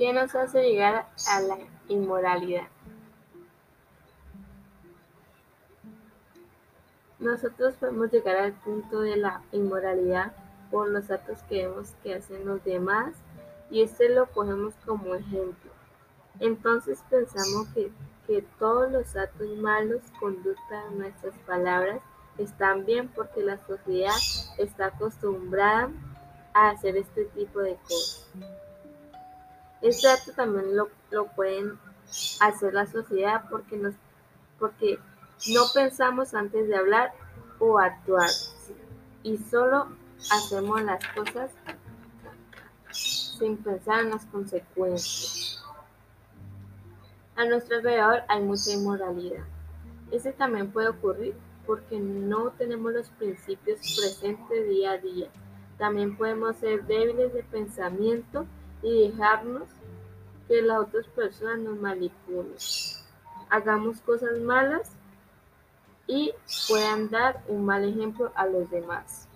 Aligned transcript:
¿Qué 0.00 0.14
nos 0.14 0.34
hace 0.34 0.62
llegar 0.62 1.06
a 1.28 1.40
la 1.40 1.58
inmoralidad? 1.88 2.68
Nosotros 7.18 7.74
podemos 7.74 8.10
llegar 8.10 8.36
al 8.36 8.54
punto 8.54 9.00
de 9.02 9.18
la 9.18 9.42
inmoralidad 9.52 10.32
por 10.70 10.88
los 10.88 11.10
actos 11.10 11.42
que 11.50 11.66
vemos 11.66 11.94
que 12.02 12.14
hacen 12.14 12.46
los 12.46 12.64
demás 12.64 13.14
y 13.70 13.82
este 13.82 14.08
lo 14.08 14.24
cogemos 14.24 14.72
como 14.86 15.14
ejemplo. 15.14 15.70
Entonces 16.38 17.04
pensamos 17.10 17.68
que, 17.74 17.92
que 18.26 18.40
todos 18.58 18.90
los 18.90 19.14
actos 19.16 19.54
malos, 19.58 20.00
conductas, 20.18 20.92
nuestras 20.92 21.34
palabras 21.40 22.00
están 22.38 22.86
bien 22.86 23.08
porque 23.08 23.42
la 23.42 23.58
sociedad 23.66 24.16
está 24.56 24.86
acostumbrada 24.86 25.90
a 26.54 26.70
hacer 26.70 26.96
este 26.96 27.26
tipo 27.26 27.60
de 27.60 27.76
cosas. 27.86 28.30
Este 29.82 30.08
acto 30.08 30.32
también 30.32 30.76
lo, 30.76 30.88
lo 31.10 31.26
pueden 31.28 31.78
hacer 32.40 32.74
la 32.74 32.86
sociedad 32.86 33.44
porque, 33.48 33.76
nos, 33.76 33.94
porque 34.58 34.98
no 35.48 35.62
pensamos 35.72 36.34
antes 36.34 36.68
de 36.68 36.76
hablar 36.76 37.12
o 37.58 37.78
actuar 37.78 38.28
y 39.22 39.38
solo 39.38 39.88
hacemos 40.30 40.82
las 40.82 41.06
cosas 41.08 41.50
sin 42.92 43.56
pensar 43.56 44.00
en 44.00 44.10
las 44.10 44.26
consecuencias. 44.26 45.62
A 47.36 47.44
nuestro 47.46 47.76
alrededor 47.76 48.22
hay 48.28 48.42
mucha 48.42 48.72
inmoralidad. 48.72 49.44
Ese 50.10 50.32
también 50.32 50.70
puede 50.70 50.88
ocurrir 50.88 51.34
porque 51.66 51.98
no 51.98 52.50
tenemos 52.50 52.92
los 52.92 53.08
principios 53.10 53.78
presentes 53.98 54.68
día 54.68 54.92
a 54.92 54.98
día. 54.98 55.28
También 55.78 56.16
podemos 56.16 56.56
ser 56.56 56.84
débiles 56.84 57.32
de 57.32 57.42
pensamiento 57.44 58.44
y 58.82 59.08
dejarnos 59.08 59.68
que 60.48 60.62
las 60.62 60.78
otras 60.80 61.06
personas 61.08 61.58
nos 61.58 61.78
manipulen. 61.78 62.54
Hagamos 63.48 64.00
cosas 64.00 64.38
malas 64.40 64.92
y 66.06 66.32
puedan 66.68 67.08
dar 67.10 67.42
un 67.46 67.64
mal 67.64 67.84
ejemplo 67.88 68.32
a 68.34 68.46
los 68.46 68.70
demás. 68.70 69.28